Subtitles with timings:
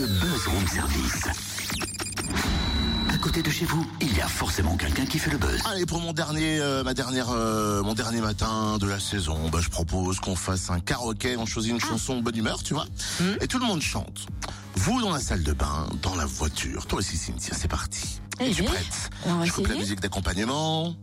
[0.00, 1.24] Le buzz room service.
[3.12, 5.60] À côté de chez vous, il y a forcément quelqu'un qui fait le buzz.
[5.66, 9.58] Allez, pour mon dernier, euh, ma dernière, euh, mon dernier matin de la saison, bah,
[9.60, 11.36] je propose qu'on fasse un karaoké.
[11.36, 12.86] On choisit une chanson bonne humeur, tu vois,
[13.42, 14.26] et tout le monde chante.
[14.76, 18.22] Vous dans la salle de bain, dans la voiture, toi aussi Cynthia, c'est parti.
[18.40, 20.96] Eh Es-tu bien, prête on va Je coupe la musique d'accompagnement.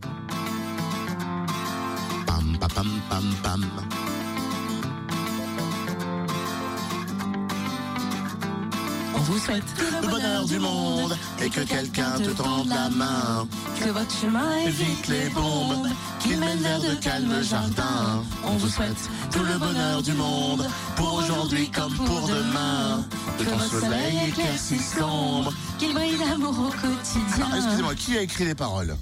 [2.25, 3.65] Pam pam pam pam
[9.27, 9.63] vous souhaite
[10.01, 13.47] Le bonheur du monde et que quelqu'un te tende la main.
[13.79, 15.87] Que votre chemin évite les bombes
[16.19, 18.23] qui mènent vers de calmes jardins.
[18.45, 23.03] On vous souhaite tout le bonheur du monde pour aujourd'hui comme pour demain.
[23.37, 27.47] Que votre soleil éclaircisse l'ombre, qu'il brille d'amour au Alors, quotidien.
[27.55, 28.95] excusez-moi, qui a écrit les paroles?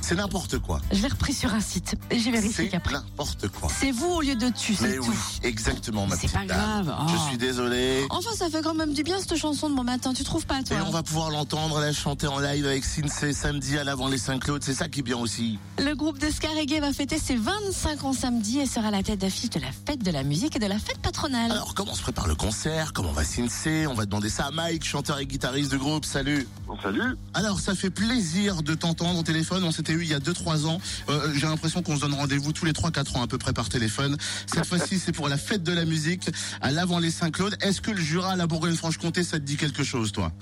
[0.00, 0.80] C'est n'importe quoi.
[0.92, 2.94] Je l'ai repris sur un site et j'ai vérifié C'est qu'après.
[2.94, 3.68] n'importe quoi.
[3.78, 5.04] C'est vous au lieu de tu, c'est Mais tout.
[5.10, 6.84] oui, exactement, ma C'est petite pas dame.
[6.86, 7.08] grave.
[7.08, 7.28] Je Oh.
[7.28, 8.06] suis désolé.
[8.10, 10.62] Enfin, ça fait quand même du bien cette chanson de bon matin, tu trouves pas,
[10.62, 14.08] toi Et on va pouvoir l'entendre la chanter en live avec Sinsé samedi à l'avant
[14.08, 14.62] les Saint-Claude.
[14.64, 15.58] C'est ça qui est bien aussi.
[15.78, 16.26] Le groupe de
[16.58, 20.02] Reggae va fêter ses 25 ans samedi et sera la tête d'affiche de la fête
[20.02, 21.50] de la musique et de la fête patronale.
[21.52, 22.92] Alors, comment se prépare le concert?
[22.94, 26.04] Comment va Sinsé On va demander ça à Mike, chanteur et guitariste du groupe.
[26.06, 26.46] Salut.
[26.82, 27.16] Salut.
[27.34, 29.64] Alors, ça fait plaisir de t'entendre au téléphone.
[29.64, 30.80] On s'était eu il y a 2-3 ans.
[31.08, 33.68] Euh, J'ai l'impression qu'on se donne rendez-vous tous les 3-4 ans à peu près par
[33.68, 34.16] téléphone.
[34.46, 36.30] Cette fois-ci, c'est pour la fête de la musique
[36.60, 37.56] à l'avant les Saint-Claude.
[37.60, 40.32] Est-ce que le Jura, la Bourgogne-Franche-Comté, ça te dit quelque chose, toi?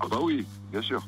[0.00, 1.06] Ah bah oui, bien sûr.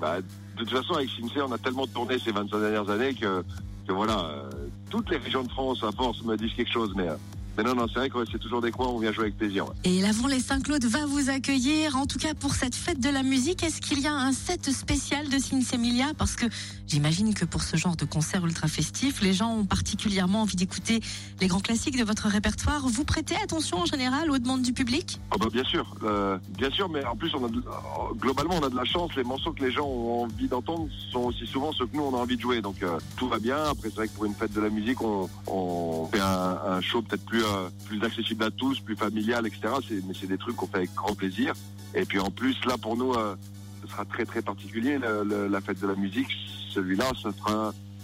[0.00, 3.42] Bah, de toute façon, avec Sinclair, on a tellement tourné ces 25 dernières années que,
[3.86, 4.50] que voilà, euh,
[4.88, 6.92] toutes les régions de France, à force, me disent quelque chose.
[6.96, 7.16] Mais, euh,
[7.56, 9.36] mais non, non, c'est vrai que c'est toujours des coins où on vient jouer avec
[9.38, 9.66] plaisir.
[9.66, 9.74] ouais.
[9.84, 13.22] Et l'avant les Saint-Claude va vous accueillir, en tout cas pour cette fête de la
[13.22, 13.62] musique.
[13.62, 16.46] Est-ce qu'il y a un set spécial de Sinsemilia Parce que
[16.86, 21.00] j'imagine que pour ce genre de concert ultra festif, les gens ont particulièrement envie d'écouter
[21.40, 22.86] les grands classiques de votre répertoire.
[22.88, 25.20] Vous prêtez attention en général aux demandes du public?
[25.30, 28.54] Ah bah bien sûr, euh, bien sûr, mais en plus, on a de- euh, globalement,
[28.60, 29.10] on a de la chance.
[29.16, 32.14] Les morceaux que les gens ont envie d'entendre sont aussi souvent ceux que nous, on
[32.14, 32.60] a envie de jouer.
[32.60, 33.56] Donc euh, tout va bien.
[33.64, 36.80] Après, c'est vrai que pour une fête de la musique, on, on fait un, un
[36.80, 39.74] show peut-être plus, euh, plus accessible à tous, plus familial, etc.
[40.06, 41.52] Mais c'est des trucs qu'on fait avec grand plaisir.
[41.94, 43.34] Et puis en plus, là, pour nous, euh,
[43.82, 46.28] ce sera très très particulier, le- la fête de la musique.
[46.70, 47.10] Celui-là,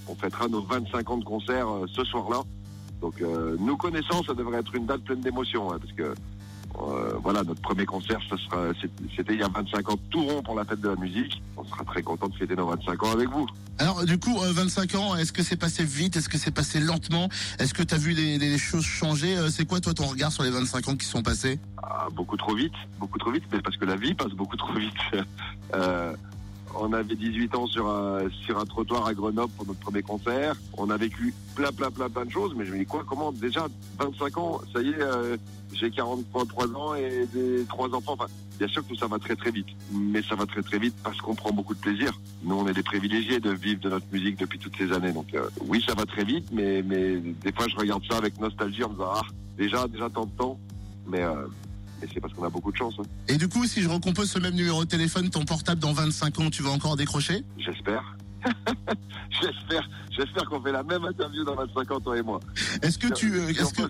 [0.09, 2.43] on fêtera nos 25 ans de concert euh, ce soir-là.
[3.01, 3.21] Donc,
[3.61, 6.15] nous connaissant, ça devrait être une date pleine d'émotions, hein, parce que
[6.79, 8.69] euh, voilà, notre premier concert, sera,
[9.17, 11.43] c'était il y a 25 ans, tout rond pour la fête de la musique.
[11.57, 13.47] On sera très content de fêter nos 25 ans avec vous.
[13.79, 16.17] Alors, du coup, euh, 25 ans, est-ce que c'est passé vite?
[16.17, 17.29] Est-ce que c'est passé lentement?
[17.59, 19.37] Est-ce que tu as vu les, les choses changer?
[19.37, 21.59] Euh, C'est quoi, toi, ton regard sur les 25 ans qui sont passés?
[21.83, 24.75] Ah, beaucoup trop vite, beaucoup trop vite, mais parce que la vie passe beaucoup trop
[24.75, 24.93] vite.
[26.79, 30.55] On avait 18 ans sur un, trottoir à Grenoble pour notre premier concert.
[30.77, 33.33] On a vécu plein, plein, plein, plein de choses, mais je me dis quoi, comment
[33.33, 33.67] déjà
[33.99, 35.37] 25 ans, ça y est, euh,
[35.73, 38.13] j'ai 43 ans et des trois enfants.
[38.13, 38.27] Enfin,
[38.59, 40.95] bien sûr que tout ça va très très vite, mais ça va très très vite
[41.03, 42.13] parce qu'on prend beaucoup de plaisir.
[42.43, 45.13] Nous, on est des privilégiés de vivre de notre musique depuis toutes ces années.
[45.13, 48.39] Donc euh, oui, ça va très vite, mais mais des fois je regarde ça avec
[48.41, 49.23] nostalgie en me disant ah
[49.57, 50.59] déjà déjà tant de temps,
[51.07, 51.47] mais euh,
[52.01, 52.95] mais c'est parce qu'on a beaucoup de chance.
[52.99, 53.05] hein.
[53.29, 56.41] Et du coup, si je recompose ce même numéro de téléphone, ton portable dans 25
[56.41, 57.45] ans, tu vas encore décrocher?
[57.59, 58.17] J'espère.
[59.43, 62.39] j'espère, j'espère qu'on fait la même interview dans 25 ans, toi et moi.
[62.83, 63.83] Est-ce que tu, euh, est-ce que,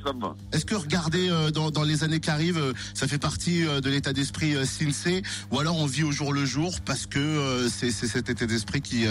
[0.53, 3.81] est-ce que regarder euh, dans, dans les années qui arrivent, euh, ça fait partie euh,
[3.81, 7.91] de l'état d'esprit Sinsé, ou alors on vit au jour le jour parce que c'est
[7.91, 9.05] cet état d'esprit qui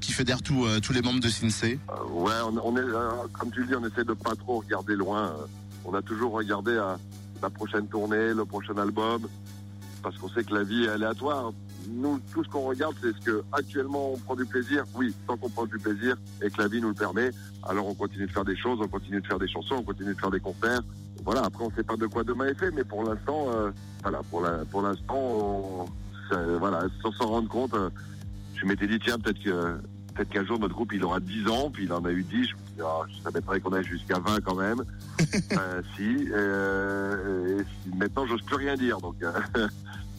[0.00, 1.78] qui fédère tous tous les membres de Sinsé.
[1.90, 4.96] Euh, ouais, on, on est, comme tu le dis, on essaie de pas trop regarder
[4.96, 5.34] loin.
[5.84, 6.96] on a toujours regardé à
[7.42, 9.26] la prochaine tournée, le prochain album,
[10.02, 11.52] parce qu'on sait que la vie est aléatoire.
[11.88, 14.84] Nous, tout ce qu'on regarde, c'est ce que actuellement on prend du plaisir.
[14.94, 17.30] Oui, tant qu'on prend du plaisir et que la vie nous le permet,
[17.62, 20.14] alors on continue de faire des choses, on continue de faire des chansons, on continue
[20.14, 20.82] de faire des concerts.
[21.24, 21.44] Voilà.
[21.44, 23.70] Après, on sait pas de quoi demain est fait, mais pour l'instant, euh,
[24.02, 24.20] voilà,
[24.70, 25.86] pour l'instant,
[26.58, 27.90] voilà, sans s'en rendre compte, euh,
[28.54, 29.78] je m'étais dit tiens, peut-être que
[30.14, 32.48] peut-être qu'un jour notre groupe il aura 10 ans, puis il en a eu 10.
[32.78, 34.82] Dit, ah, ça m'étonnerait qu'on aille jusqu'à 20 quand même.
[35.52, 38.98] Euh, si, euh, et si- maintenant j'ose plus rien dire.
[39.00, 39.32] Donc, euh,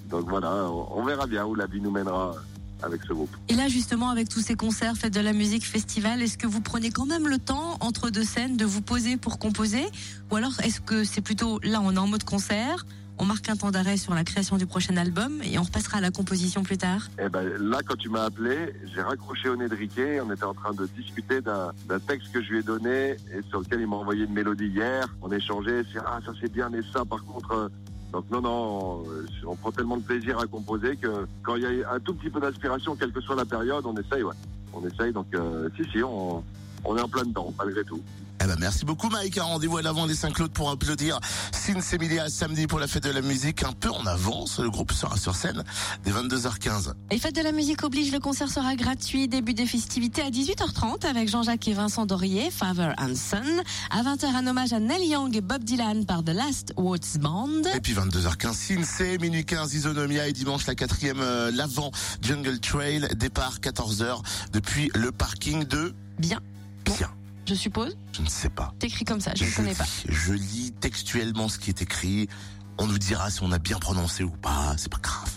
[0.09, 2.35] donc voilà, on, on verra bien où la vie nous mènera
[2.83, 3.33] avec ce groupe.
[3.47, 6.59] Et là, justement, avec tous ces concerts, fêtes de la musique, festivals, est-ce que vous
[6.61, 9.85] prenez quand même le temps, entre deux scènes, de vous poser pour composer?
[10.31, 12.85] Ou alors, est-ce que c'est plutôt, là, on est en mode concert,
[13.19, 16.01] on marque un temps d'arrêt sur la création du prochain album et on repassera à
[16.01, 19.67] la composition plus tard Et ben là, quand tu m'as appelé, j'ai raccroché au nez
[19.67, 20.21] de Riquet.
[20.21, 21.73] On était en train de discuter d'un
[22.07, 25.07] texte que je lui ai donné et sur lequel il m'a envoyé une mélodie hier.
[25.21, 27.51] On échangeait, c'est ah ça c'est bien, mais ça par contre.
[27.51, 27.69] euh,
[28.11, 29.03] donc non, non,
[29.45, 32.31] on prend tellement de plaisir à composer que quand il y a un tout petit
[32.31, 34.33] peu d'inspiration, quelle que soit la période, on essaye, ouais.
[34.73, 36.43] On essaye, donc euh, si, si, on,
[36.85, 38.01] on est en plein dedans, malgré tout.
[38.41, 39.37] Eh ben, merci beaucoup Mike.
[39.37, 41.19] Un rendez-vous à l'avant des Saint-Claude pour applaudir
[41.51, 43.63] Sin Emilia samedi pour la fête de la musique.
[43.63, 45.63] Un peu en avance, le groupe sera sur scène
[46.05, 46.93] dès 22h15.
[47.11, 49.27] Et Fête de la musique oblige, le concert sera gratuit.
[49.27, 53.61] Début des festivités à 18h30 avec Jean-Jacques et Vincent Dorier, Father and Son.
[53.91, 57.63] À 20h, un hommage à Neil Young et Bob Dylan par The Last Waltz Band.
[57.75, 61.91] Et puis 22h15, Sinsé, minuit 15, Isonomia et dimanche la quatrième, euh, l'avant
[62.21, 64.21] Jungle Trail, départ 14h
[64.53, 66.41] depuis le parking de Bien,
[66.97, 67.11] Bien.
[67.47, 67.97] je suppose.
[68.13, 68.73] Je ne sais pas.
[68.79, 69.85] T'écris comme ça, je ne connais pas.
[70.07, 72.27] je lis textuellement ce qui est écrit.
[72.77, 74.73] On nous dira si on a bien prononcé ou pas.
[74.77, 75.28] C'est pas grave.